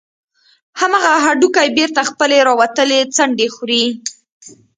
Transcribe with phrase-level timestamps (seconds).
[0.81, 3.85] همغه هډوکى بېرته خپلې راوتلې څنډې خوري.